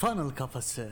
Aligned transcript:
Funnel 0.00 0.30
Kafası. 0.30 0.88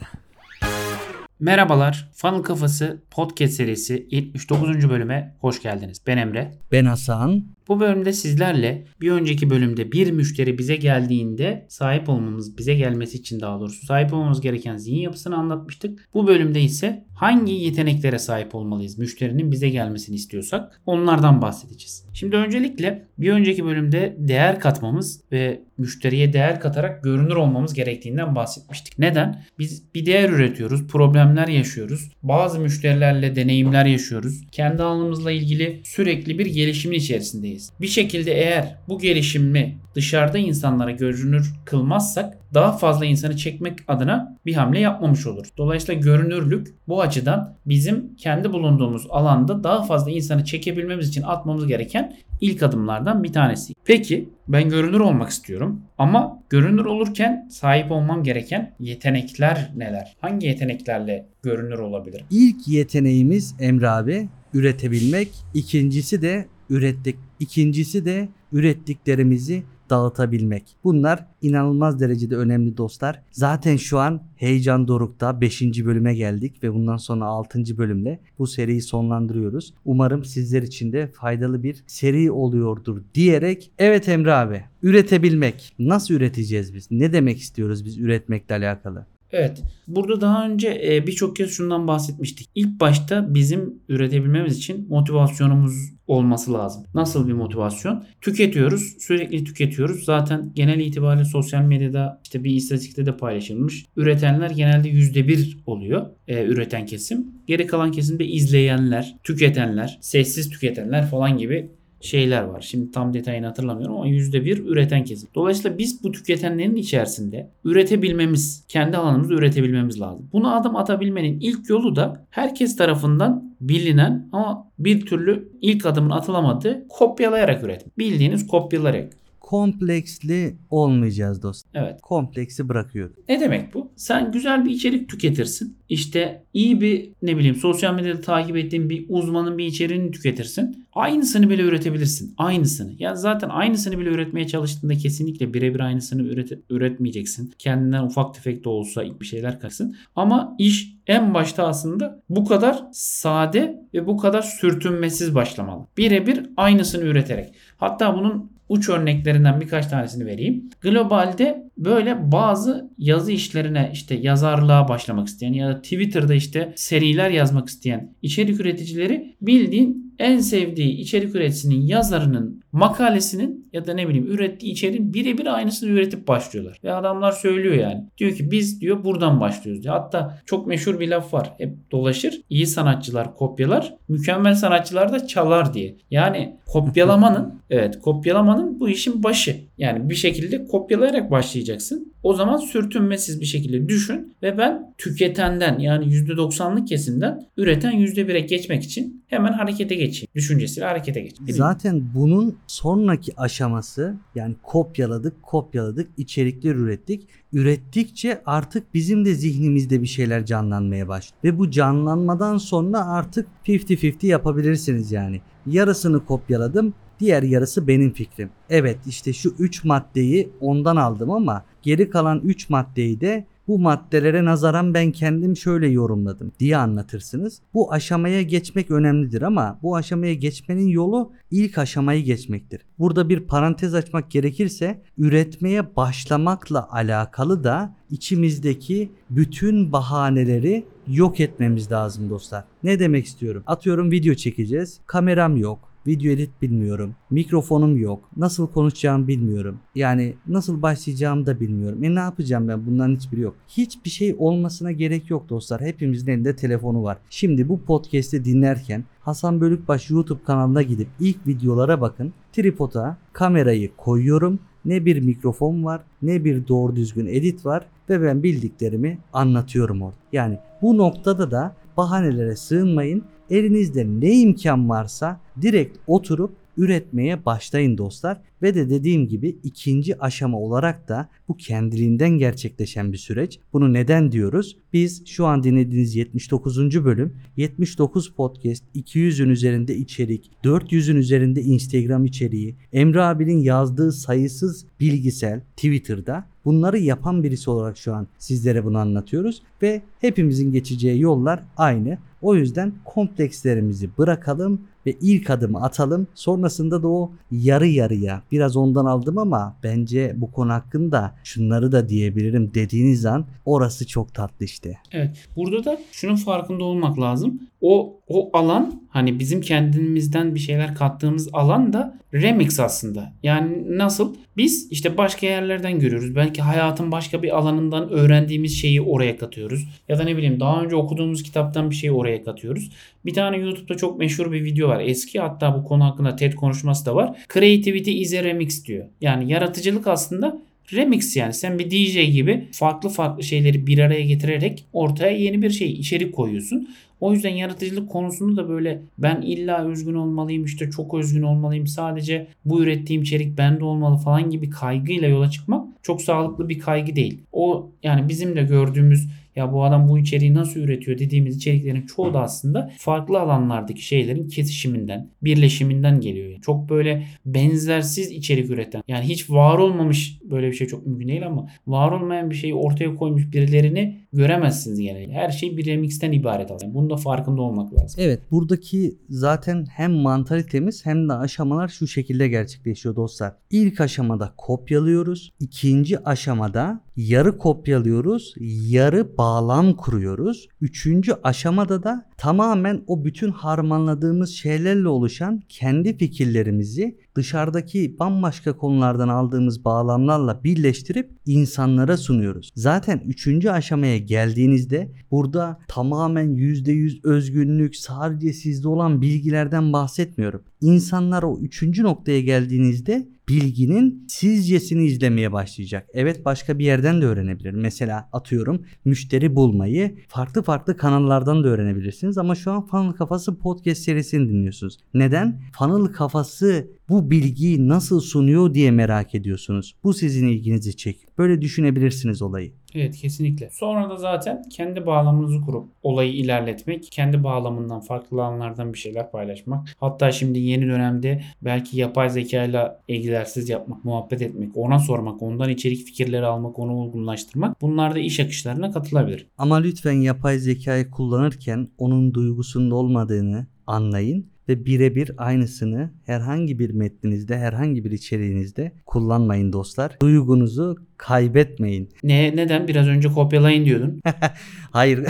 Merhabalar, 1.41 2.11
Funnel 2.15 2.43
Kafası 2.43 3.03
podcast 3.11 3.53
serisi 3.53 4.09
79. 4.11 4.91
bölüme 4.91 5.37
hoş 5.41 5.63
geldiniz. 5.63 6.03
Ben 6.07 6.17
Emre. 6.17 6.59
Ben 6.73 6.85
Hasan. 6.85 7.45
Bu 7.69 7.81
bölümde 7.81 8.13
sizlerle 8.13 8.85
bir 9.01 9.11
önceki 9.11 9.51
bölümde 9.51 9.93
bir 9.93 10.11
müşteri 10.11 10.59
bize 10.59 10.77
geldiğinde 10.77 11.67
sahip 11.69 12.09
olmamız, 12.09 12.59
bize 12.59 12.75
gelmesi 12.75 13.19
için 13.19 13.41
daha 13.41 13.61
doğrusu 13.61 13.87
sahip 13.87 14.13
olmamız 14.15 14.41
gereken 14.41 14.77
zihin 14.77 15.01
yapısını 15.01 15.37
anlatmıştık. 15.37 16.09
Bu 16.15 16.27
bölümde 16.27 16.61
ise 16.61 17.05
hangi 17.15 17.53
yeteneklere 17.53 18.19
sahip 18.19 18.55
olmalıyız 18.55 18.99
müşterinin 18.99 19.53
bize 19.53 19.69
gelmesini 19.69 20.17
istiyorsak 20.17 20.81
onlardan 20.87 21.43
bahsedeceğiz. 21.43 22.05
Şimdi 22.13 22.37
öncelikle 22.37 23.05
bir 23.19 23.31
önceki 23.31 23.65
bölümde 23.65 24.17
değer 24.19 24.61
katmamız 24.61 25.21
ve 25.33 25.63
müşteriye 25.79 26.33
değer 26.33 26.61
katarak 26.61 27.05
görünür 27.05 27.37
olmamız 27.37 27.75
gerektiğinden 27.75 28.35
bahsetmiştik. 28.35 28.99
Neden? 28.99 29.43
Biz 29.59 29.95
bir 29.95 30.07
değer 30.07 30.31
üretiyoruz, 30.31 30.87
problemler 30.87 31.49
yaşıyoruz. 31.49 32.13
Bazı 32.23 32.61
müşterilerle 32.61 33.37
deneyimler 33.37 33.87
yaşıyoruz. 33.87 34.41
Kendi 34.53 34.83
alanımızla 34.83 35.33
ilgili 35.33 35.81
sürekli 35.85 36.39
bir 36.39 36.47
gelişimin 36.47 36.99
içerisindeyiz. 36.99 37.58
Bir 37.81 37.87
şekilde 37.87 38.33
eğer 38.33 38.77
bu 38.89 38.99
gelişimi 38.99 39.79
dışarıda 39.95 40.39
insanlara 40.39 40.91
görünür 40.91 41.55
kılmazsak 41.65 42.39
daha 42.55 42.73
fazla 42.73 43.05
insanı 43.05 43.37
çekmek 43.37 43.79
adına 43.89 44.37
bir 44.47 44.55
hamle 44.55 44.81
yapmamış 44.81 45.27
olur. 45.27 45.47
Dolayısıyla 45.57 46.01
görünürlük 46.01 46.75
bu 46.89 47.03
açıdan 47.03 47.55
bizim 47.67 48.17
kendi 48.17 48.53
bulunduğumuz 48.53 49.07
alanda 49.11 49.65
daha 49.65 49.83
fazla 49.83 50.11
insanı 50.11 50.45
çekebilmemiz 50.45 51.09
için 51.09 51.23
atmamız 51.23 51.67
gereken 51.67 52.17
ilk 52.41 52.63
adımlardan 52.63 53.25
bir 53.25 53.33
tanesi. 53.33 53.75
Peki 53.85 54.29
ben 54.49 54.69
görünür 54.69 55.01
olmak 55.01 55.31
istiyorum 55.31 55.81
ama 55.99 56.43
görünür 56.51 56.85
olurken 56.85 57.49
sahip 57.51 57.93
olmam 57.93 58.23
gereken 58.23 58.75
yetenekler 58.81 59.71
neler? 59.77 60.17
Hangi 60.21 60.47
yeteneklerle 60.47 61.27
görünür 61.43 61.79
olabilirim? 61.79 62.27
İlk 62.31 62.69
yeteneğimiz 62.69 63.55
Emre 63.61 63.89
abi 63.89 64.29
üretebilmek. 64.55 65.29
İkincisi 65.55 66.23
de 66.23 66.47
ürettik. 66.71 67.17
İkincisi 67.41 68.05
de 68.05 68.29
ürettiklerimizi 68.53 69.63
dağıtabilmek. 69.91 70.77
Bunlar 70.85 71.27
inanılmaz 71.43 72.01
derecede 72.01 72.37
önemli 72.37 72.77
dostlar. 72.77 73.23
Zaten 73.31 73.77
şu 73.77 73.99
an 73.99 74.23
heyecan 74.37 74.89
dorukta 74.89 75.41
5. 75.41 75.63
bölüme 75.85 76.15
geldik 76.15 76.63
ve 76.63 76.75
bundan 76.75 76.97
sonra 76.97 77.25
6. 77.25 77.79
bölümle 77.79 78.21
bu 78.39 78.47
seriyi 78.47 78.83
sonlandırıyoruz. 78.83 79.75
Umarım 79.85 80.25
sizler 80.25 80.63
için 80.63 80.93
de 80.93 81.07
faydalı 81.07 81.63
bir 81.63 81.85
seri 81.87 82.31
oluyordur 82.31 83.03
diyerek 83.15 83.71
evet 83.79 84.09
Emre 84.09 84.33
abi 84.33 84.65
üretebilmek. 84.83 85.75
Nasıl 85.79 86.15
üreteceğiz 86.15 86.75
biz? 86.75 86.91
Ne 86.91 87.13
demek 87.13 87.39
istiyoruz 87.39 87.85
biz 87.85 87.99
üretmekle 87.99 88.55
alakalı? 88.55 89.07
Evet. 89.31 89.63
Burada 89.89 90.21
daha 90.21 90.49
önce 90.49 90.81
e, 90.87 91.07
birçok 91.07 91.37
kez 91.37 91.51
şundan 91.51 91.89
bahsetmiştik. 91.89 92.49
İlk 92.55 92.81
başta 92.81 93.35
bizim 93.35 93.75
üretebilmemiz 93.89 94.59
için 94.59 94.87
motivasyonumuz 94.89 95.98
olması 96.09 96.53
lazım. 96.53 96.85
Nasıl 96.95 97.29
bir 97.29 97.33
motivasyon? 97.33 98.05
Tüketiyoruz. 98.21 98.97
Sürekli 98.99 99.45
tüketiyoruz. 99.45 100.05
Zaten 100.05 100.53
genel 100.55 100.81
itibariyle 100.81 101.25
sosyal 101.25 101.63
medyada 101.63 102.21
işte 102.25 102.45
bir 102.45 102.51
istatistikte 102.51 103.07
de 103.07 103.17
paylaşılmış. 103.17 103.85
Üretenler 103.97 104.51
genelde 104.51 104.89
%1 104.89 105.59
oluyor. 105.67 106.07
E, 106.29 106.45
üreten 106.45 106.87
kesim. 106.87 107.27
Geri 107.47 107.67
kalan 107.67 107.93
kesimde 107.93 108.25
izleyenler, 108.27 109.17
tüketenler, 109.25 109.99
sessiz 110.01 110.51
tüketenler 110.51 111.07
falan 111.07 111.39
gibi 111.39 111.71
şeyler 112.01 112.43
var. 112.43 112.61
Şimdi 112.61 112.91
tam 112.91 113.15
detayını 113.15 113.47
hatırlamıyorum 113.47 113.97
ama 113.97 114.09
%1 114.09 114.63
üreten 114.63 115.05
kesim. 115.05 115.29
Dolayısıyla 115.35 115.79
biz 115.79 116.05
bu 116.05 116.13
tüketenlerin 116.13 116.77
içerisinde 116.77 117.51
üretebilmemiz, 117.65 118.65
kendi 118.69 118.97
alanımızda 118.97 119.35
üretebilmemiz 119.35 120.01
lazım. 120.01 120.29
Bunu 120.33 120.55
adım 120.57 120.77
atabilmenin 120.77 121.41
ilk 121.41 121.71
yolu 121.71 121.97
da 121.97 122.27
herkes 122.31 122.77
tarafından 122.77 123.57
bilinen 123.61 124.29
ama 124.33 124.71
bir 124.79 125.07
türlü 125.07 125.49
ilk 125.61 125.87
adımın 125.87 126.11
atılamadığı 126.11 126.89
kopyalayarak 126.89 127.65
üretmek. 127.65 127.99
Bildiğiniz 127.99 128.47
kopyalayarak 128.47 129.13
kompleksli 129.49 130.57
olmayacağız 130.71 131.43
dost. 131.43 131.67
Evet. 131.75 132.01
Kompleksi 132.03 132.69
bırakıyor. 132.69 133.11
Ne 133.29 133.41
demek 133.41 133.75
bu? 133.75 133.93
Sen 133.97 134.33
güzel 134.33 134.65
bir 134.65 134.71
içerik 134.71 135.09
tüketirsin. 135.09 135.77
İşte 135.89 136.45
iyi 136.55 136.81
bir 136.81 137.11
ne 137.23 137.37
bileyim 137.37 137.57
sosyal 137.57 137.95
medyada 137.95 138.21
takip 138.21 138.57
ettiğin 138.57 138.91
bir 138.91 139.07
uzmanın 139.09 139.59
bir 139.59 139.65
içeriğini 139.65 140.11
tüketirsin. 140.11 140.87
Aynısını 140.93 141.51
bile 141.51 141.63
üretebilirsin. 141.63 142.35
Aynısını. 142.39 142.93
Ya 142.99 143.15
zaten 143.15 143.49
aynısını 143.49 143.99
bile 143.99 144.09
üretmeye 144.09 144.47
çalıştığında 144.47 144.95
kesinlikle 144.95 145.55
birebir 145.55 145.81
aynısını 145.81 146.23
üret 146.23 146.53
üretmeyeceksin. 146.71 147.53
Kendinden 147.59 148.03
ufak 148.03 148.35
tefek 148.35 148.65
de 148.65 148.69
olsa 148.69 149.03
ilk 149.03 149.21
bir 149.21 149.27
şeyler 149.27 149.61
katsın. 149.61 149.97
Ama 150.17 150.57
iş 150.59 150.95
en 151.07 151.35
başta 151.35 151.67
aslında 151.67 152.23
bu 152.29 152.45
kadar 152.45 152.85
sade 152.93 153.83
ve 153.95 154.07
bu 154.07 154.17
kadar 154.17 154.43
sürtünmesiz 154.43 155.35
başlamalı. 155.35 155.87
Birebir 155.97 156.47
aynısını 156.57 157.05
üreterek. 157.05 157.55
Hatta 157.77 158.17
bunun 158.17 158.58
uç 158.69 158.89
örneklerinden 158.89 159.61
birkaç 159.61 159.87
tanesini 159.87 160.27
vereyim. 160.27 160.71
Globalde 160.81 161.71
böyle 161.77 162.33
bazı 162.33 162.91
yazı 162.99 163.33
işlerine 163.33 163.91
işte 163.93 164.15
yazarlığa 164.15 164.89
başlamak 164.89 165.29
isteyen 165.29 165.53
ya 165.53 165.69
da 165.69 165.83
Twitter'da 165.83 166.35
işte 166.35 166.73
seriler 166.77 167.31
yazmak 167.31 167.69
isteyen 167.69 168.15
içerik 168.23 168.61
üreticileri 168.61 169.37
bildiğin 169.41 170.08
en 170.19 170.39
sevdiği 170.39 170.97
içerik 170.97 171.35
üreticisinin 171.35 171.87
yazarının 171.87 172.63
makalesinin 172.73 173.69
ya 173.73 173.87
da 173.87 173.95
ne 173.95 174.09
bileyim 174.09 174.27
ürettiği 174.27 174.73
içeriğin 174.73 175.15
birebir 175.15 175.47
aynısını 175.57 175.91
üretip 175.91 176.29
başlıyorlar. 176.29 176.79
Ve 176.85 176.93
adamlar 176.93 177.33
söylüyor 177.33 177.75
yani. 177.75 178.05
Diyor 178.19 178.33
ki 178.33 178.51
biz 178.51 178.81
diyor 178.81 179.05
buradan 179.05 179.41
başlıyoruz 179.41 179.83
diyor. 179.83 179.95
Hatta 179.95 180.39
çok 180.47 180.67
meşhur 180.67 181.01
bir 181.01 181.09
laf 181.09 181.35
var. 181.35 181.55
Hep 181.59 181.91
dolaşır. 181.91 182.41
İyi 182.51 182.67
sanatçılar 182.67 183.37
kopyalar, 183.37 183.95
mükemmel 184.09 184.55
sanatçılar 184.55 185.13
da 185.13 185.27
çalar 185.27 185.75
diye. 185.75 185.97
Yani 186.11 186.57
kopyalamanın 186.67 187.63
evet 187.71 188.01
kopyalamanın 188.01 188.81
bu 188.81 188.89
işin 188.89 189.23
başı. 189.23 189.68
Yani 189.79 190.11
bir 190.11 190.15
şekilde 190.15 190.67
kopyalayarak 190.67 191.31
başlayacaksın. 191.31 192.13
O 192.23 192.35
zaman 192.35 192.57
sürtünmesiz 192.57 193.41
bir 193.41 193.47
şekilde 193.47 193.89
düşün 193.89 194.35
ve 194.43 194.59
ben 194.59 194.95
tüketenden 194.99 195.79
yani 195.79 196.05
%90'lık 196.05 196.89
kesimden 196.89 197.47
üreten 197.57 197.93
%1'e 197.93 198.41
geçmek 198.41 198.85
için 198.85 199.25
hemen 199.27 199.53
harekete 199.53 199.95
geçeyim. 199.95 200.29
Düşüncesiyle 200.35 200.87
harekete 200.87 201.21
geç. 201.21 201.37
Zaten 201.49 202.03
bunun 202.15 202.57
sonraki 202.67 203.33
aşaması 203.37 204.15
yani 204.35 204.55
kopyaladık, 204.63 205.43
kopyaladık, 205.43 206.11
içerikler 206.17 206.75
ürettik. 206.75 207.29
Ürettikçe 207.53 208.43
artık 208.47 208.95
bizim 208.95 209.25
de 209.25 209.35
zihnimizde 209.35 210.03
bir 210.03 210.07
şeyler 210.07 210.47
canlanmaya 210.47 211.09
başladı. 211.09 211.39
Ve 211.45 211.59
bu 211.59 211.71
canlanmadan 211.71 212.59
sonra 212.59 213.07
artık 213.07 213.47
50-50 213.67 214.27
yapabilirsiniz 214.27 215.13
yani. 215.13 215.41
Yarısını 215.67 216.25
kopyaladım, 216.25 216.95
diğer 217.21 217.43
yarısı 217.43 217.89
benim 217.89 218.13
fikrim. 218.13 218.51
Evet 218.71 218.99
işte 219.07 219.33
şu 219.33 219.55
3 219.59 219.85
maddeyi 219.85 220.51
ondan 220.61 220.97
aldım 220.97 221.31
ama 221.31 221.65
geri 221.83 222.11
kalan 222.11 222.41
3 222.45 222.71
maddeyi 222.71 223.21
de 223.21 223.47
bu 223.69 223.79
maddelere 223.79 224.45
nazaran 224.45 224.95
ben 224.95 225.13
kendim 225.13 225.57
şöyle 225.57 225.89
yorumladım 225.89 226.53
diye 226.61 226.77
anlatırsınız. 226.77 227.61
Bu 227.75 227.93
aşamaya 227.93 228.43
geçmek 228.43 228.91
önemlidir 228.91 229.43
ama 229.43 229.79
bu 229.83 229.97
aşamaya 229.97 230.35
geçmenin 230.35 230.87
yolu 230.87 231.33
ilk 231.51 231.79
aşamayı 231.79 232.25
geçmektir. 232.25 232.81
Burada 232.99 233.29
bir 233.29 233.41
parantez 233.41 233.95
açmak 233.95 234.31
gerekirse 234.31 235.03
üretmeye 235.19 235.97
başlamakla 235.97 236.93
alakalı 236.93 237.65
da 237.65 237.95
içimizdeki 238.11 239.13
bütün 239.31 239.93
bahaneleri 239.93 240.85
yok 241.07 241.41
etmemiz 241.41 241.93
lazım 241.93 242.31
dostlar. 242.31 242.65
Ne 242.83 242.99
demek 242.99 243.27
istiyorum? 243.27 243.63
Atıyorum 243.67 244.11
video 244.11 244.35
çekeceğiz. 244.35 245.01
Kameram 245.07 245.57
yok 245.57 245.88
video 246.09 246.33
edit 246.33 246.63
bilmiyorum. 246.63 247.15
Mikrofonum 247.31 247.97
yok. 247.97 248.31
Nasıl 248.37 248.67
konuşacağımı 248.67 249.29
bilmiyorum. 249.29 249.79
Yani 249.95 250.35
nasıl 250.47 250.83
başlayacağımı 250.83 251.47
da 251.47 251.61
bilmiyorum. 251.61 252.05
E 252.05 252.15
ne 252.15 252.19
yapacağım 252.19 252.69
ben? 252.69 252.87
Bunların 252.87 253.17
hiçbiri 253.17 253.41
yok. 253.41 253.55
Hiçbir 253.69 254.11
şey 254.11 254.37
olmasına 254.39 254.93
gerek 254.93 255.31
yok 255.31 255.49
dostlar. 255.49 255.81
Hepimizin 255.81 256.33
elinde 256.33 256.57
telefonu 256.57 257.03
var. 257.03 257.19
Şimdi 257.31 257.69
bu 257.69 257.83
podcast'i 257.83 258.45
dinlerken 258.45 259.05
Hasan 259.21 259.61
Bölükbaş 259.61 260.11
YouTube 260.11 260.43
kanalına 260.43 260.83
gidip 260.83 261.09
ilk 261.21 261.47
videolara 261.47 262.01
bakın. 262.01 262.33
Tripoda 262.53 263.17
kamerayı 263.33 263.97
koyuyorum. 263.97 264.59
Ne 264.85 265.05
bir 265.05 265.21
mikrofon 265.21 265.85
var, 265.85 266.01
ne 266.23 266.45
bir 266.45 266.69
doğru 266.69 266.97
düzgün 266.97 267.27
edit 267.27 267.67
var 267.67 267.87
ve 268.11 268.23
ben 268.23 268.43
bildiklerimi 268.43 269.19
anlatıyorum 269.33 270.03
orada. 270.03 270.17
Yani 270.33 270.59
bu 270.83 270.97
noktada 270.97 271.51
da 271.51 271.75
bahanelere 271.97 272.57
sığınmayın. 272.57 273.25
Elinizde 273.51 274.07
ne 274.07 274.33
imkan 274.33 274.89
varsa 274.89 275.41
direkt 275.63 275.99
oturup 276.07 276.51
üretmeye 276.79 277.45
başlayın 277.45 277.99
dostlar. 277.99 278.41
Ve 278.63 278.75
de 278.75 278.91
dediğim 278.91 279.29
gibi 279.29 279.57
ikinci 279.65 280.19
aşama 280.19 280.59
olarak 280.59 281.09
da 281.09 281.29
bu 281.49 281.57
kendiliğinden 281.57 282.31
gerçekleşen 282.31 283.13
bir 283.13 283.19
süreç. 283.19 283.59
Bunu 283.73 283.93
neden 283.93 284.33
diyoruz? 284.33 284.77
Biz 284.93 285.27
şu 285.27 285.47
an 285.47 285.63
dinlediğiniz 285.63 286.17
79. 286.17 287.05
bölüm 287.05 287.35
79 287.57 288.33
podcast 288.33 288.85
200'ün 288.97 289.49
üzerinde 289.49 289.97
içerik 289.97 290.51
400'ün 290.65 291.17
üzerinde 291.17 291.63
Instagram 291.63 292.25
içeriği 292.25 292.77
Emre 292.93 293.23
abinin 293.23 293.59
yazdığı 293.59 294.13
sayısız 294.13 294.87
bilgisel 295.01 295.61
Twitter'da 295.77 296.45
bunları 296.65 296.99
yapan 296.99 297.43
birisi 297.43 297.71
olarak 297.71 297.97
şu 297.97 298.15
an 298.15 298.27
sizlere 298.39 298.85
bunu 298.85 298.99
anlatıyoruz 298.99 299.63
ve 299.83 300.03
hepimizin 300.21 300.73
geçeceği 300.73 301.21
yollar 301.21 301.63
aynı. 301.77 302.19
O 302.43 302.55
yüzden 302.55 302.93
komplekslerimizi 303.05 304.11
bırakalım 304.19 304.81
ve 305.09 305.15
ilk 305.21 305.51
adımı 305.51 305.83
atalım. 305.83 306.27
Sonrasında 306.35 307.03
da 307.03 307.09
o 307.09 307.31
yarı 307.51 307.87
yarıya 307.87 308.43
biraz 308.53 308.77
ondan 308.77 309.05
aldım 309.05 309.39
ama 309.39 309.77
bence 309.83 310.35
bu 310.37 310.53
konu 310.53 310.73
hakkında 310.73 311.35
şunları 311.45 311.93
da 311.93 312.09
diyebilirim 312.09 312.71
dediğiniz 312.75 313.27
an 313.27 313.45
orası 313.65 314.07
çok 314.07 314.35
tatlı 314.35 314.65
işte. 314.65 314.99
Evet. 315.13 315.49
Burada 315.57 315.85
da 315.85 315.99
şunun 316.13 316.37
farkında 316.37 316.85
olmak 316.85 317.21
lazım. 317.21 317.61
O 317.81 318.19
o 318.29 318.51
alan 318.53 319.03
hani 319.09 319.39
bizim 319.39 319.61
kendimizden 319.61 320.55
bir 320.55 320.61
şeyler 320.61 320.95
kattığımız 320.95 321.49
alan 321.53 321.93
da 321.93 322.19
remix 322.35 322.81
aslında. 322.81 323.33
Yani 323.43 323.99
nasıl? 323.99 324.35
Biz 324.57 324.89
işte 324.91 325.17
başka 325.17 325.47
yerlerden 325.47 325.99
görüyoruz. 325.99 326.37
Belki 326.37 326.63
hayatın 326.63 327.13
başka 327.13 327.43
bir 327.43 327.59
alanından 327.59 328.09
öğrendiğimiz 328.09 328.81
şeyi 328.81 329.03
oraya 329.03 329.39
katıyoruz. 329.39 329.89
Ya 330.09 330.19
da 330.19 330.25
ne 330.25 330.37
bileyim 330.37 330.61
daha 330.61 330.83
önce 330.83 330.97
okuduğumuz 330.97 331.43
kitaptan 331.43 331.91
bir 331.91 331.95
şeyi 331.95 332.13
oraya 332.13 332.45
katıyoruz. 332.45 332.91
Bir 333.25 333.35
tane 333.35 333.57
YouTube'da 333.57 333.97
çok 333.97 334.19
meşhur 334.19 334.53
bir 334.53 334.65
video 334.65 334.89
var. 334.89 334.98
Eski 335.03 335.41
hatta 335.41 335.79
bu 335.79 335.85
konu 335.85 336.05
hakkında 336.05 336.37
TED 336.37 336.53
konuşması 336.53 337.07
da 337.07 337.15
var. 337.15 337.39
Creativity 337.55 338.21
is 338.21 338.35
a 338.35 338.45
remix 338.45 338.85
diyor. 338.85 339.05
Yani 339.21 339.53
yaratıcılık 339.53 340.07
aslında 340.07 340.59
remix 340.93 341.37
yani 341.37 341.55
sen 341.55 341.79
bir 341.79 341.91
DJ 341.91 342.33
gibi 342.33 342.69
farklı 342.73 343.09
farklı 343.09 343.43
şeyleri 343.43 343.87
bir 343.87 343.99
araya 343.99 344.21
getirerek 344.21 344.85
ortaya 344.93 345.33
yeni 345.33 345.63
bir 345.63 345.71
şey 345.71 345.93
içerik 345.93 346.35
koyuyorsun. 346.35 346.89
O 347.21 347.33
yüzden 347.33 347.51
yaratıcılık 347.51 348.11
konusunda 348.11 348.65
da 348.65 348.69
böyle 348.69 349.03
ben 349.19 349.43
illa 349.43 349.85
özgün 349.85 350.15
olmalıyım 350.15 350.65
işte 350.65 350.91
çok 350.91 351.15
özgün 351.15 351.43
olmalıyım 351.43 351.87
sadece 351.87 352.47
bu 352.65 352.83
ürettiğim 352.83 353.23
içerik 353.23 353.59
bende 353.59 353.85
olmalı 353.85 354.17
falan 354.17 354.51
gibi 354.51 354.71
kaygıyla 354.71 355.29
yola 355.29 355.51
çıkmak 355.51 355.87
çok 356.03 356.23
sağlıklı 356.23 356.69
bir 356.69 356.79
kaygı 356.79 357.17
değil. 357.17 357.41
O 357.53 357.91
yani 358.03 358.29
bizim 358.29 358.57
de 358.57 358.63
gördüğümüz 358.63 359.29
ya 359.59 359.73
bu 359.73 359.85
adam 359.85 360.09
bu 360.09 360.19
içeriği 360.19 360.55
nasıl 360.55 360.81
üretiyor 360.81 361.19
dediğimiz 361.19 361.57
içeriklerin 361.57 362.07
çoğu 362.07 362.35
da 362.35 362.41
aslında 362.41 362.91
farklı 362.99 363.41
alanlardaki 363.41 364.03
şeylerin 364.03 364.49
kesişiminden, 364.49 365.31
birleşiminden 365.43 366.21
geliyor. 366.21 366.51
Yani 366.51 366.63
çok 366.63 366.89
böyle 366.89 367.27
benzersiz 367.47 368.31
içerik 368.31 368.71
üreten 368.71 369.03
yani 369.09 369.25
hiç 369.25 369.51
var 369.51 369.79
olmamış 369.79 370.39
böyle 370.45 370.67
bir 370.67 370.73
şey 370.73 370.87
çok 370.87 371.07
mümkün 371.07 371.29
değil 371.29 371.47
ama 371.47 371.69
var 371.87 372.13
olmayan 372.13 372.51
bir 372.51 372.55
şeyi 372.55 372.75
ortaya 372.75 373.15
koymuş 373.15 373.53
birilerini 373.53 374.19
göremezsiniz 374.33 375.01
genelde. 375.01 375.33
Her 375.33 375.51
şey 375.51 375.77
bir 375.77 375.87
remixten 375.87 376.33
ibaret 376.33 376.71
aslında. 376.71 376.95
Bunun 376.95 377.11
da 377.11 377.17
farkında 377.17 377.63
olmak 377.63 377.95
lazım. 377.95 378.21
Evet 378.25 378.41
buradaki 378.51 379.19
zaten 379.29 379.87
hem 379.91 380.13
mantalitemiz 380.13 381.07
hem 381.07 381.29
de 381.29 381.33
aşamalar 381.33 381.89
şu 381.89 382.07
şekilde 382.07 382.49
gerçekleşiyor 382.49 383.17
dostlar. 383.17 383.55
İlk 383.71 384.01
aşamada 384.01 384.53
kopyalıyoruz. 384.57 385.53
İkinci 385.61 386.25
aşamada 386.25 387.01
yarı 387.17 387.59
kopyalıyoruz. 387.59 388.55
Yarı 388.89 389.39
bağlam 389.39 389.97
kuruyoruz. 389.97 390.69
Üçüncü 390.81 391.33
aşamada 391.43 392.03
da 392.03 392.27
tamamen 392.37 393.03
o 393.07 393.25
bütün 393.25 393.51
harmanladığımız 393.51 394.51
şeylerle 394.51 395.09
oluşan 395.09 395.63
kendi 395.69 396.17
fikirlerimizi 396.17 397.19
dışarıdaki 397.39 398.19
bambaşka 398.19 398.77
konulardan 398.77 399.29
aldığımız 399.29 399.85
bağlamlarla 399.85 400.65
birleştirip 400.65 401.31
insanlara 401.47 402.17
sunuyoruz. 402.17 402.73
Zaten 402.75 403.23
üçüncü 403.27 403.71
aşamaya 403.71 404.19
geldiğinizde 404.19 405.13
burada 405.31 405.79
tamamen 405.89 406.47
%100 406.47 407.29
özgünlük 407.29 407.97
sadece 407.97 408.53
sizde 408.53 408.89
olan 408.89 409.23
bilgilerden 409.23 409.93
bahsetmiyorum. 409.93 410.63
İnsanlar 410.81 411.43
o 411.43 411.59
üçüncü 411.59 412.03
noktaya 412.03 412.41
geldiğinizde 412.41 413.29
bilginin 413.49 414.25
sizcesini 414.29 415.07
izlemeye 415.07 415.53
başlayacak. 415.53 416.09
Evet 416.15 416.45
başka 416.45 416.79
bir 416.79 416.85
yerden 416.85 417.21
de 417.23 417.27
öğrenebilir. 417.27 417.73
Mesela 417.73 418.29
atıyorum 418.33 418.87
müşteri 419.05 419.57
bulmayı 419.57 420.17
farklı 420.29 420.63
farklı 420.63 420.97
kanallardan 420.97 421.65
da 421.65 421.69
öğrenebilirsiniz 421.69 422.39
ama 422.39 422.55
şu 422.55 422.71
an 422.73 422.87
Funnel 422.87 423.13
Kafası 423.13 423.59
podcast 423.59 424.03
serisini 424.03 424.49
dinliyorsunuz. 424.49 424.99
Neden? 425.15 425.61
Funnel 425.79 426.13
Kafası 426.13 426.91
bu 427.09 427.31
bilgiyi 427.31 427.89
nasıl 427.89 428.21
sunuyor 428.21 428.75
diye 428.75 428.91
merak 428.91 429.35
ediyorsunuz. 429.35 429.97
Bu 430.05 430.15
sizin 430.15 430.49
ilginizi 430.49 430.97
çek. 430.97 431.39
Böyle 431.39 431.63
düşünebilirsiniz 431.63 432.43
olayı. 432.43 432.73
Evet 432.95 433.17
kesinlikle. 433.17 433.71
Sonra 433.71 434.11
da 434.11 434.17
zaten 434.17 434.63
kendi 434.71 435.07
bağlamınızı 435.07 435.61
kurup 435.61 435.89
olayı 436.03 436.33
ilerletmek, 436.33 437.09
kendi 437.11 437.45
bağlamından 437.45 438.01
farklı 438.01 438.45
alanlardan 438.45 438.93
bir 438.93 438.99
şeyler 438.99 439.31
paylaşmak. 439.31 439.89
Hatta 440.01 440.33
şimdi 440.33 440.59
yeni 440.59 440.87
dönemde 440.87 441.43
belki 441.63 441.99
yapay 441.99 442.31
zeka 442.31 442.65
ile 442.65 442.93
egzersiz 443.09 443.69
yapmak, 443.69 444.05
muhabbet 444.05 444.43
etmek, 444.43 444.77
ona 444.77 444.99
sormak, 444.99 445.43
ondan 445.43 445.71
içerik 445.71 446.07
fikirleri 446.07 446.47
almak, 446.47 446.79
onu 446.79 447.01
uygunlaştırmak. 447.01 447.81
Bunlar 447.81 448.15
da 448.15 448.19
iş 448.19 448.41
akışlarına 448.41 448.91
katılabilir. 448.91 449.47
Ama 449.59 449.77
lütfen 449.77 450.13
yapay 450.13 450.59
zekayı 450.59 451.11
kullanırken 451.11 451.89
onun 451.99 452.35
duygusunda 452.35 452.95
olmadığını 452.95 453.67
anlayın 453.87 454.47
ve 454.69 454.85
birebir 454.85 455.31
aynısını 455.39 456.11
herhangi 456.27 456.79
bir 456.79 456.91
metninizde, 456.91 457.59
herhangi 457.59 458.05
bir 458.05 458.11
içeriğinizde 458.11 458.93
kullanmayın 459.07 459.73
dostlar. 459.73 460.17
Duygunuzu 460.23 460.97
kaybetmeyin. 461.17 462.09
Ne 462.23 462.57
neden 462.57 462.89
biraz 462.89 463.07
önce 463.07 463.29
kopyalayın 463.29 463.85
diyordun. 463.85 464.21
Hayır, 464.91 465.21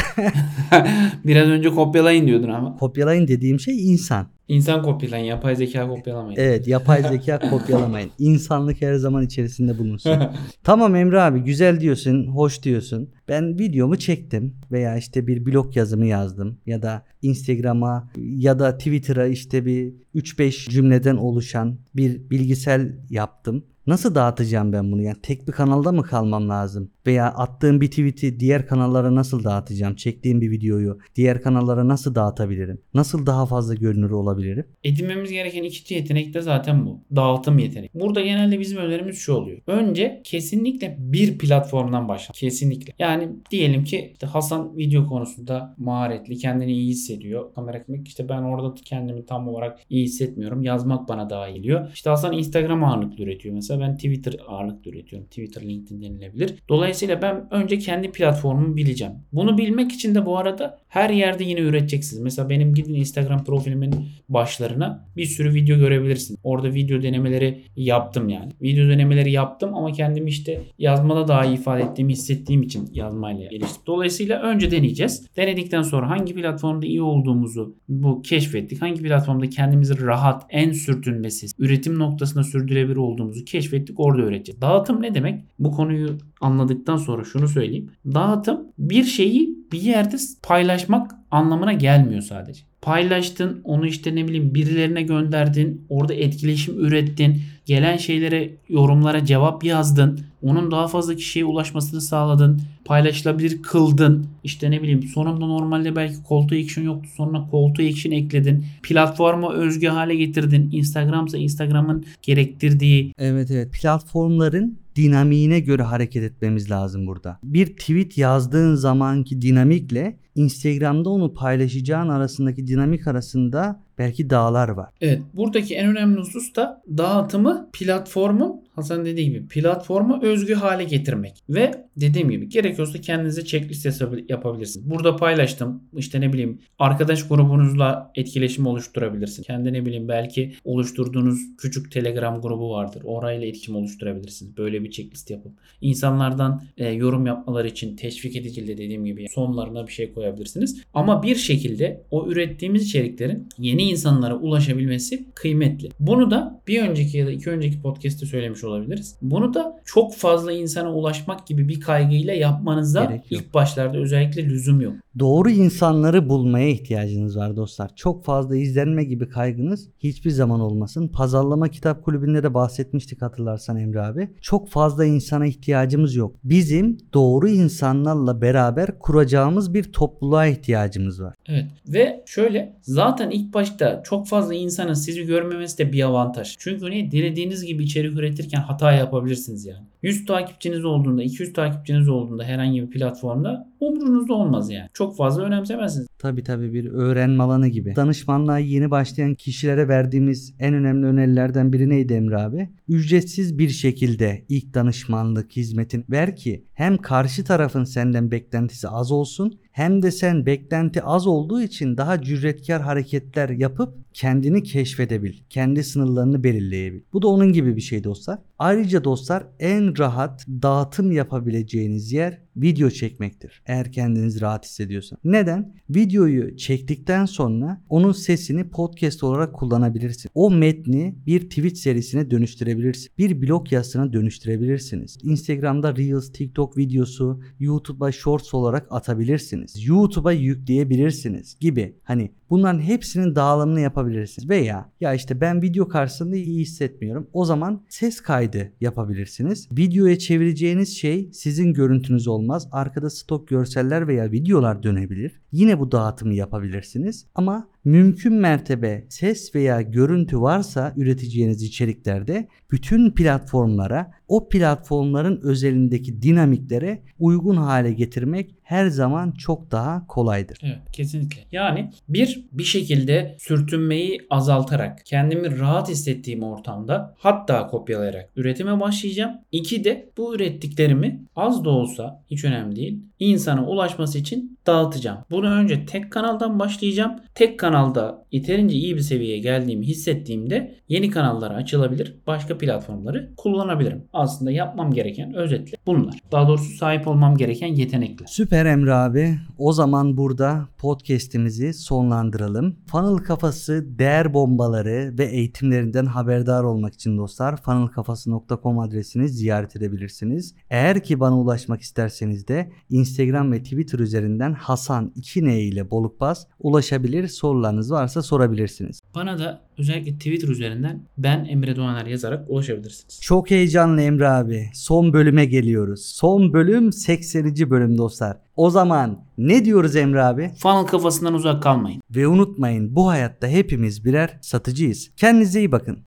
biraz 1.24 1.48
önce 1.48 1.68
kopyalayın 1.68 2.26
diyordun 2.26 2.48
ama. 2.48 2.76
kopyalayın 2.76 3.28
dediğim 3.28 3.60
şey 3.60 3.92
insan. 3.92 4.26
İnsan 4.48 4.82
kopyalayın, 4.82 5.24
yapay 5.24 5.56
zeka 5.56 5.88
kopyalamayın. 5.88 6.40
Evet, 6.40 6.68
yapay 6.68 7.02
zeka 7.02 7.38
kopyalamayın. 7.50 8.10
İnsanlık 8.18 8.82
her 8.82 8.94
zaman 8.94 9.24
içerisinde 9.24 9.78
bulunsun. 9.78 10.22
tamam 10.64 10.96
Emre 10.96 11.20
abi 11.20 11.40
güzel 11.40 11.80
diyorsun, 11.80 12.26
hoş 12.26 12.62
diyorsun. 12.62 13.10
Ben 13.28 13.58
videomu 13.58 13.96
çektim 13.96 14.54
veya 14.72 14.96
işte 14.96 15.26
bir 15.26 15.46
blog 15.46 15.76
yazımı 15.76 16.06
yazdım 16.06 16.58
ya 16.66 16.82
da 16.82 17.02
Instagram'a 17.22 18.10
ya 18.16 18.58
da 18.58 18.78
Twitter'a 18.78 19.26
işte 19.26 19.66
bir 19.66 19.92
3-5 20.14 20.70
cümleden 20.70 21.16
oluşan 21.16 21.78
bir 21.96 22.30
bilgisel 22.30 22.92
yaptım. 23.10 23.64
Nasıl 23.86 24.14
dağıtacağım 24.14 24.72
ben 24.72 24.92
bunu? 24.92 25.02
Yani 25.02 25.16
tek 25.22 25.48
bir 25.48 25.52
kanalda 25.52 25.92
mı 25.92 26.02
kalmam 26.02 26.48
lazım? 26.48 26.90
Veya 27.08 27.26
attığım 27.26 27.80
bir 27.80 27.90
tweet'i 27.90 28.40
diğer 28.40 28.66
kanallara 28.66 29.14
nasıl 29.14 29.44
dağıtacağım? 29.44 29.94
Çektiğim 29.94 30.40
bir 30.40 30.50
videoyu 30.50 30.98
diğer 31.16 31.42
kanallara 31.42 31.88
nasıl 31.88 32.14
dağıtabilirim? 32.14 32.80
Nasıl 32.94 33.26
daha 33.26 33.46
fazla 33.46 33.74
görünür 33.74 34.10
olabilirim? 34.10 34.66
Edinmemiz 34.84 35.30
gereken 35.30 35.62
ikinci 35.62 35.94
yetenek 35.94 36.34
de 36.34 36.40
zaten 36.40 36.86
bu. 36.86 37.00
Dağıtım 37.16 37.58
yeteneği. 37.58 37.90
Burada 37.94 38.20
genelde 38.20 38.60
bizim 38.60 38.78
önerimiz 38.78 39.18
şu 39.18 39.32
oluyor. 39.32 39.58
Önce 39.66 40.20
kesinlikle 40.24 40.96
bir 40.98 41.38
platformdan 41.38 42.08
başla. 42.08 42.32
Kesinlikle. 42.32 42.92
Yani 42.98 43.28
diyelim 43.50 43.84
ki 43.84 44.10
işte 44.12 44.26
Hasan 44.26 44.76
video 44.76 45.06
konusunda 45.06 45.74
maharetli, 45.78 46.36
kendini 46.36 46.72
iyi 46.72 46.88
hissediyor. 46.88 47.54
Kamera 47.54 47.84
işte 48.04 48.28
ben 48.28 48.42
orada 48.42 48.74
kendimi 48.84 49.26
tam 49.26 49.48
olarak 49.48 49.80
iyi 49.90 50.04
hissetmiyorum. 50.04 50.62
Yazmak 50.62 51.08
bana 51.08 51.30
daha 51.30 51.48
iyi 51.48 51.54
geliyor. 51.54 51.90
İşte 51.94 52.10
Hasan 52.10 52.32
Instagram 52.32 52.84
ağırlıklı 52.84 53.24
üretiyor 53.24 53.54
mesela. 53.54 53.80
Ben 53.80 53.96
Twitter 53.96 54.36
ağırlıklı 54.48 54.90
üretiyorum. 54.90 55.28
Twitter, 55.28 55.62
LinkedIn 55.62 56.02
denilebilir. 56.02 56.54
Dolayısıyla 56.68 56.97
ben 57.22 57.46
önce 57.50 57.78
kendi 57.78 58.12
platformumu 58.12 58.76
bileceğim. 58.76 59.12
Bunu 59.32 59.58
bilmek 59.58 59.92
için 59.92 60.14
de 60.14 60.26
bu 60.26 60.38
arada 60.38 60.78
her 60.88 61.10
yerde 61.10 61.44
yine 61.44 61.60
üreteceksiniz. 61.60 62.22
Mesela 62.22 62.48
benim 62.48 62.74
gidin 62.74 62.94
Instagram 62.94 63.44
profilimin 63.44 63.94
başlarına 64.28 65.08
bir 65.16 65.24
sürü 65.24 65.54
video 65.54 65.78
görebilirsiniz. 65.78 66.40
Orada 66.42 66.74
video 66.74 67.02
denemeleri 67.02 67.62
yaptım 67.76 68.28
yani. 68.28 68.52
Video 68.62 68.88
denemeleri 68.88 69.32
yaptım 69.32 69.74
ama 69.74 69.92
kendimi 69.92 70.30
işte 70.30 70.60
yazmada 70.78 71.28
daha 71.28 71.44
iyi 71.44 71.54
ifade 71.54 71.82
ettiğimi 71.82 72.12
hissettiğim 72.12 72.62
için 72.62 72.88
yazmayla 72.92 73.46
geliştim. 73.46 73.82
Dolayısıyla 73.86 74.42
önce 74.42 74.70
deneyeceğiz. 74.70 75.26
Denedikten 75.36 75.82
sonra 75.82 76.10
hangi 76.10 76.34
platformda 76.34 76.86
iyi 76.86 77.02
olduğumuzu 77.02 77.76
bu 77.88 78.22
keşfettik. 78.22 78.82
Hangi 78.82 79.02
platformda 79.02 79.50
kendimizi 79.50 80.06
rahat, 80.06 80.46
en 80.50 80.72
sürtünmesiz, 80.72 81.54
üretim 81.58 81.98
noktasında 81.98 82.44
sürdürülebilir 82.44 82.96
olduğumuzu 82.96 83.44
keşfettik. 83.44 84.00
Orada 84.00 84.22
öğreteceğiz. 84.22 84.60
Dağıtım 84.60 85.02
ne 85.02 85.14
demek? 85.14 85.44
Bu 85.58 85.70
konuyu 85.70 86.18
anladıktan 86.40 86.96
sonra 86.96 87.24
şunu 87.24 87.48
söyleyeyim. 87.48 87.90
Dağıtım 88.06 88.60
bir 88.78 89.04
şeyi 89.04 89.58
bir 89.72 89.80
yerde 89.80 90.16
paylaşmak 90.42 91.10
anlamına 91.30 91.72
gelmiyor 91.72 92.22
sadece. 92.22 92.62
Paylaştın, 92.82 93.60
onu 93.64 93.86
işte 93.86 94.14
ne 94.14 94.28
bileyim 94.28 94.54
birilerine 94.54 95.02
gönderdin, 95.02 95.86
orada 95.88 96.14
etkileşim 96.14 96.80
ürettin. 96.80 97.42
Gelen 97.68 97.96
şeylere, 97.96 98.50
yorumlara 98.68 99.24
cevap 99.24 99.64
yazdın. 99.64 100.20
Onun 100.42 100.70
daha 100.70 100.88
fazla 100.88 101.14
kişiye 101.16 101.44
ulaşmasını 101.44 102.00
sağladın. 102.00 102.60
Paylaşılabilir 102.84 103.62
kıldın. 103.62 104.26
İşte 104.44 104.70
ne 104.70 104.82
bileyim 104.82 105.02
sonunda 105.02 105.46
normalde 105.46 105.96
belki 105.96 106.14
call 106.30 106.44
action 106.44 106.84
yoktu. 106.84 107.08
Sonra 107.16 107.48
call 107.52 107.88
action 107.88 108.12
ekledin. 108.12 108.64
Platforma 108.82 109.52
özgü 109.54 109.86
hale 109.86 110.14
getirdin. 110.14 110.70
Instagram'sa 110.72 111.38
Instagram'ın 111.38 112.04
gerektirdiği 112.22 113.12
Evet 113.18 113.50
evet. 113.50 113.72
Platformların 113.72 114.78
dinamiğine 114.96 115.60
göre 115.60 115.82
hareket 115.82 116.22
etmemiz 116.22 116.70
lazım 116.70 117.06
burada. 117.06 117.38
Bir 117.42 117.66
tweet 117.66 118.18
yazdığın 118.18 118.74
zamanki 118.74 119.42
dinamikle 119.42 120.16
Instagram'da 120.34 121.10
onu 121.10 121.34
paylaşacağın 121.34 122.08
arasındaki 122.08 122.66
dinamik 122.66 123.06
arasında 123.06 123.87
belki 123.98 124.30
dağlar 124.30 124.68
var. 124.68 124.88
Evet 125.00 125.20
buradaki 125.34 125.74
en 125.76 125.90
önemli 125.90 126.20
husus 126.20 126.54
da 126.54 126.82
dağıtımı 126.98 127.68
platformun 127.72 128.67
Hasan 128.78 129.04
dediği 129.04 129.24
gibi 129.24 129.48
platforma 129.48 130.22
özgü 130.22 130.54
hale 130.54 130.84
getirmek. 130.84 131.42
Ve 131.48 131.70
dediğim 131.96 132.30
gibi 132.30 132.48
gerekiyorsa 132.48 133.00
kendinize 133.00 133.44
checklist 133.44 134.02
yapabilirsiniz. 134.28 134.90
Burada 134.90 135.16
paylaştım 135.16 135.82
işte 135.96 136.20
ne 136.20 136.32
bileyim 136.32 136.58
arkadaş 136.78 137.28
grubunuzla 137.28 138.12
etkileşim 138.14 138.66
oluşturabilirsin. 138.66 139.42
Kendi 139.42 139.72
ne 139.72 139.86
bileyim 139.86 140.08
belki 140.08 140.54
oluşturduğunuz 140.64 141.40
küçük 141.58 141.92
telegram 141.92 142.40
grubu 142.40 142.70
vardır. 142.70 143.02
Orayla 143.04 143.46
iletişim 143.46 143.76
oluşturabilirsiniz. 143.76 144.56
Böyle 144.56 144.84
bir 144.84 144.90
checklist 144.90 145.30
yapıp 145.30 145.52
insanlardan 145.80 146.62
e, 146.76 146.88
yorum 146.88 147.26
yapmaları 147.26 147.68
için 147.68 147.96
teşvik 147.96 148.36
edici 148.36 148.66
de 148.66 148.78
dediğim 148.78 149.04
gibi 149.04 149.26
sonlarına 149.30 149.86
bir 149.86 149.92
şey 149.92 150.12
koyabilirsiniz. 150.12 150.82
Ama 150.94 151.22
bir 151.22 151.36
şekilde 151.36 152.02
o 152.10 152.28
ürettiğimiz 152.28 152.84
içeriklerin 152.86 153.48
yeni 153.58 153.82
insanlara 153.82 154.36
ulaşabilmesi 154.36 155.24
kıymetli. 155.34 155.88
Bunu 156.00 156.30
da 156.30 156.62
bir 156.68 156.82
önceki 156.82 157.18
ya 157.18 157.26
da 157.26 157.30
iki 157.30 157.50
önceki 157.50 157.82
podcast'te 157.82 158.26
söylemiş 158.26 158.64
olabiliriz. 158.68 159.16
Bunu 159.22 159.54
da 159.54 159.80
çok 159.84 160.14
fazla 160.14 160.52
insana 160.52 160.94
ulaşmak 160.94 161.46
gibi 161.46 161.68
bir 161.68 161.80
kaygıyla 161.80 162.34
yapmanıza 162.34 163.04
ilk 163.30 163.54
başlarda 163.54 163.98
özellikle 163.98 164.44
lüzum 164.44 164.80
yok. 164.80 164.94
Doğru 165.18 165.50
insanları 165.50 166.28
bulmaya 166.28 166.68
ihtiyacınız 166.68 167.36
var 167.36 167.56
dostlar. 167.56 167.90
Çok 167.96 168.24
fazla 168.24 168.56
izlenme 168.56 169.04
gibi 169.04 169.28
kaygınız 169.28 169.88
hiçbir 169.98 170.30
zaman 170.30 170.60
olmasın. 170.60 171.08
Pazarlama 171.08 171.68
Kitap 171.68 172.04
Kulübü'nde 172.04 172.42
de 172.42 172.54
bahsetmiştik 172.54 173.22
hatırlarsan 173.22 173.76
Emre 173.76 174.00
abi. 174.00 174.28
Çok 174.40 174.68
fazla 174.68 175.04
insana 175.04 175.46
ihtiyacımız 175.46 176.14
yok. 176.14 176.36
Bizim 176.44 176.98
doğru 177.14 177.48
insanlarla 177.48 178.42
beraber 178.42 178.98
kuracağımız 178.98 179.74
bir 179.74 179.92
topluluğa 179.92 180.46
ihtiyacımız 180.46 181.22
var. 181.22 181.34
Evet 181.46 181.66
ve 181.88 182.22
şöyle 182.26 182.76
zaten 182.82 183.30
ilk 183.30 183.54
başta 183.54 184.02
çok 184.04 184.28
fazla 184.28 184.54
insanın 184.54 184.94
sizi 184.94 185.26
görmemesi 185.26 185.78
de 185.78 185.92
bir 185.92 186.02
avantaj. 186.02 186.56
Çünkü 186.58 186.90
ne 186.90 187.10
dilediğiniz 187.10 187.64
gibi 187.64 187.84
içerik 187.84 188.18
üretirken 188.18 188.60
hata 188.60 188.92
yapabilirsiniz 188.92 189.66
yani. 189.66 189.84
100 190.02 190.26
takipçiniz 190.26 190.84
olduğunda 190.84 191.22
200 191.22 191.52
takipçiniz 191.52 192.08
olduğunda 192.08 192.44
herhangi 192.44 192.82
bir 192.82 192.90
platformda 192.90 193.68
umrunuzda 193.80 194.34
olmaz 194.34 194.70
yani. 194.70 194.88
Çok 194.92 195.07
fazla 195.10 195.42
önemsemezsiniz. 195.42 196.08
Tabi 196.18 196.42
tabi 196.42 196.72
bir 196.72 196.84
öğrenme 196.84 197.42
alanı 197.42 197.68
gibi. 197.68 197.96
Danışmanlığa 197.96 198.58
yeni 198.58 198.90
başlayan 198.90 199.34
kişilere 199.34 199.88
verdiğimiz 199.88 200.54
en 200.58 200.74
önemli 200.74 201.06
önerilerden 201.06 201.72
biri 201.72 201.88
neydi 201.88 202.12
Emre 202.12 202.36
abi? 202.38 202.68
Ücretsiz 202.88 203.58
bir 203.58 203.68
şekilde 203.68 204.44
ilk 204.48 204.74
danışmanlık 204.74 205.56
hizmetin 205.56 206.04
ver 206.10 206.36
ki 206.36 206.64
hem 206.74 206.96
karşı 206.96 207.44
tarafın 207.44 207.84
senden 207.84 208.30
beklentisi 208.30 208.88
az 208.88 209.12
olsun 209.12 209.58
hem 209.72 210.02
de 210.02 210.10
sen 210.10 210.46
beklenti 210.46 211.02
az 211.02 211.26
olduğu 211.26 211.62
için 211.62 211.96
daha 211.96 212.22
cüretkar 212.22 212.82
hareketler 212.82 213.48
yapıp 213.48 214.07
kendini 214.18 214.62
keşfedebil. 214.62 215.34
Kendi 215.50 215.84
sınırlarını 215.84 216.44
belirleyebil. 216.44 217.00
Bu 217.12 217.22
da 217.22 217.28
onun 217.28 217.52
gibi 217.52 217.76
bir 217.76 217.80
şey 217.80 218.04
dostlar. 218.04 218.38
Ayrıca 218.58 219.04
dostlar 219.04 219.46
en 219.58 219.98
rahat 219.98 220.46
dağıtım 220.48 221.12
yapabileceğiniz 221.12 222.12
yer 222.12 222.42
video 222.56 222.90
çekmektir. 222.90 223.62
Eğer 223.66 223.92
kendiniz 223.92 224.40
rahat 224.40 224.64
hissediyorsanız. 224.64 225.24
Neden? 225.24 225.74
Videoyu 225.90 226.56
çektikten 226.56 227.24
sonra 227.24 227.82
onun 227.88 228.12
sesini 228.12 228.70
podcast 228.70 229.22
olarak 229.22 229.54
kullanabilirsin. 229.54 230.30
O 230.34 230.50
metni 230.50 231.14
bir 231.26 231.40
tweet 231.40 231.78
serisine 231.78 232.30
dönüştürebilirsin. 232.30 233.10
Bir 233.18 233.42
blog 233.42 233.72
yazısına 233.72 234.12
dönüştürebilirsiniz. 234.12 235.18
Instagram'da 235.22 235.96
Reels, 235.96 236.32
TikTok 236.32 236.76
videosu, 236.76 237.40
YouTube'a 237.60 238.12
Shorts 238.12 238.54
olarak 238.54 238.86
atabilirsiniz. 238.90 239.86
YouTube'a 239.86 240.32
yükleyebilirsiniz 240.32 241.56
gibi. 241.60 241.96
Hani 242.02 242.30
bunların 242.50 242.80
hepsinin 242.80 243.34
dağılımını 243.34 243.80
yapabilirsiniz. 243.80 244.48
Veya 244.48 244.92
ya 245.00 245.14
işte 245.14 245.40
ben 245.40 245.62
video 245.62 245.88
karşısında 245.88 246.36
iyi 246.36 246.60
hissetmiyorum. 246.60 247.26
O 247.32 247.44
zaman 247.44 247.82
ses 247.88 248.20
kaydı 248.20 248.72
yapabilirsiniz. 248.80 249.68
Videoya 249.72 250.18
çevireceğiniz 250.18 250.96
şey 250.96 251.30
sizin 251.32 251.72
görüntünüz 251.74 252.28
olmaz. 252.28 252.68
Arkada 252.72 253.10
stok 253.10 253.48
görseller 253.48 254.08
veya 254.08 254.32
videolar 254.32 254.82
dönebilir. 254.82 255.40
Yine 255.52 255.80
bu 255.80 255.92
dağıtımı 255.92 256.34
yapabilirsiniz. 256.34 257.26
Ama 257.34 257.68
mümkün 257.84 258.32
mertebe 258.32 259.04
ses 259.08 259.54
veya 259.54 259.82
görüntü 259.82 260.40
varsa 260.40 260.92
üreteceğiniz 260.96 261.62
içeriklerde 261.62 262.48
bütün 262.70 263.10
platformlara 263.10 264.12
o 264.28 264.48
platformların 264.48 265.40
özelindeki 265.42 266.22
dinamiklere 266.22 267.02
uygun 267.18 267.56
hale 267.56 267.92
getirmek 267.92 268.54
her 268.62 268.86
zaman 268.86 269.32
çok 269.32 269.70
daha 269.70 270.06
kolaydır. 270.06 270.58
Evet 270.62 270.78
kesinlikle. 270.92 271.40
Yani 271.52 271.90
bir 272.08 272.44
bir 272.52 272.64
şekilde 272.64 273.36
sürtünmeyi 273.38 274.20
azaltarak 274.30 275.06
kendimi 275.06 275.58
rahat 275.58 275.88
hissettiğim 275.88 276.42
ortamda 276.42 277.14
hatta 277.18 277.66
kopyalayarak 277.66 278.30
üretime 278.36 278.80
başlayacağım. 278.80 279.32
İki 279.52 279.84
de 279.84 280.10
bu 280.16 280.34
ürettiklerimi 280.34 281.20
az 281.36 281.64
da 281.64 281.70
olsa 281.70 282.24
hiç 282.30 282.44
önemli 282.44 282.76
değil 282.76 283.02
insana 283.18 283.66
ulaşması 283.66 284.18
için 284.18 284.58
dağıtacağım. 284.66 285.18
Bunu 285.30 285.50
önce 285.50 285.86
tek 285.86 286.12
kanaldan 286.12 286.58
başlayacağım. 286.58 287.12
Tek 287.34 287.58
kanalda 287.58 288.24
yeterince 288.32 288.76
iyi 288.76 288.96
bir 288.96 289.00
seviyeye 289.00 289.38
geldiğimi 289.38 289.86
hissettiğimde 289.86 290.74
yeni 290.88 291.10
kanallara 291.10 291.54
açılabilir. 291.54 292.16
Başka 292.26 292.58
platformları 292.58 293.30
kullanabilirim. 293.36 294.04
Aslında 294.12 294.50
yapmam 294.50 294.92
gereken 294.92 295.34
özetle 295.34 295.76
bunlar. 295.86 296.14
Daha 296.32 296.48
doğrusu 296.48 296.76
sahip 296.76 297.08
olmam 297.08 297.36
gereken 297.36 297.68
yetenekler. 297.68 298.26
Süper 298.26 298.66
Emre 298.66 298.94
abi. 298.94 299.38
O 299.58 299.72
zaman 299.72 300.16
burada 300.16 300.68
podcast'imizi 300.78 301.74
sonlandıralım. 301.74 302.76
Funnel 302.86 303.24
Kafası 303.24 303.98
değer 303.98 304.34
bombaları 304.34 305.14
ve 305.18 305.24
eğitimlerinden 305.24 306.06
haberdar 306.06 306.64
olmak 306.64 306.94
için 306.94 307.18
dostlar 307.18 307.56
funnelkafası.com 307.56 308.78
adresini 308.78 309.28
ziyaret 309.28 309.76
edebilirsiniz. 309.76 310.54
Eğer 310.70 311.02
ki 311.02 311.20
bana 311.20 311.38
ulaşmak 311.38 311.80
isterseniz 311.80 312.48
de 312.48 312.72
Instagram 313.08 313.52
ve 313.52 313.62
Twitter 313.62 313.98
üzerinden 313.98 314.52
Hasan 314.52 315.12
2N 315.16 315.58
ile 315.58 315.90
Bolukbaz 315.90 316.46
ulaşabilir. 316.60 317.28
Sorularınız 317.28 317.92
varsa 317.92 318.22
sorabilirsiniz. 318.22 319.00
Bana 319.14 319.38
da 319.38 319.60
özellikle 319.78 320.14
Twitter 320.14 320.48
üzerinden 320.48 321.02
ben 321.18 321.44
Emre 321.44 321.76
Doğaner 321.76 322.06
yazarak 322.06 322.50
ulaşabilirsiniz. 322.50 323.20
Çok 323.20 323.50
heyecanlı 323.50 324.02
Emre 324.02 324.28
abi. 324.28 324.70
Son 324.74 325.12
bölüme 325.12 325.44
geliyoruz. 325.44 326.04
Son 326.04 326.52
bölüm 326.52 326.92
80. 326.92 327.70
bölüm 327.70 327.98
dostlar. 327.98 328.36
O 328.56 328.70
zaman 328.70 329.18
ne 329.38 329.64
diyoruz 329.64 329.96
Emre 329.96 330.22
abi? 330.22 330.50
Funnel 330.58 330.86
kafasından 330.86 331.34
uzak 331.34 331.62
kalmayın. 331.62 332.02
Ve 332.10 332.28
unutmayın 332.28 332.96
bu 332.96 333.08
hayatta 333.08 333.46
hepimiz 333.46 334.04
birer 334.04 334.38
satıcıyız. 334.40 335.10
Kendinize 335.16 335.58
iyi 335.58 335.72
bakın. 335.72 335.98